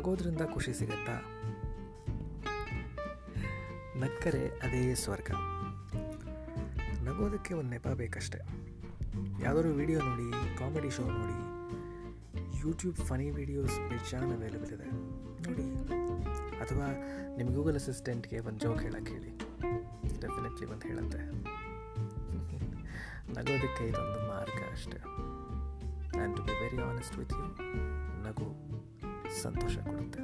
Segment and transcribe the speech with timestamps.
[0.00, 1.12] ನಗೋದ್ರಿಂದ ಖುಷಿ ಸಿಗತ್ತಾ?
[3.96, 5.30] ನಕ್ಕರೆ ಅದೇ ಸ್ವರ್ಗ.
[7.02, 8.38] ನಗೋದಕ್ಕೆ ಒಂದು ನೆಪ ಬೇಕಷ್ಟೆ.
[9.42, 11.60] ಯಾವುದಾದ್ರು ವಿಡಿಯೋ ನೋಡಿ, ಕಾಮಿಡಿ ಶೋ ನೋಡಿ
[12.58, 14.90] ಯೂಟ್ಯೂಬ್ ಫನಿ ವಿಡಿಯೋಸ್ ಬೇಜಾನ್ ಅವೈಲೇಬಲ್ ಇದೆ.
[15.48, 15.62] ನೋಡಿ.
[16.58, 16.86] ಅಥವಾ
[17.36, 19.30] ನಿಮ್ಮ ಗೂಗಲ್ ಅಸಿಸ್ಟೆಂಟ್ಗೆ ಒಂದು ಜೋಕ್ ಹೇಳಕ್ಕೆ ಹೇಳಿ.
[20.20, 21.18] ಡೆಫಿನೆಟ್ಲಿ ಒಂದು ಹೇಳುತ್ತೆ.
[23.32, 24.98] ನಗೋದಕ್ಕೆ ಇದೊಂದು ಮಾರ್ಗ ಅಷ್ಟೆ.
[25.00, 27.70] And to be very honest with you
[29.43, 30.21] ಸಂತೋಷ ಕೊಡುತ್ತೆ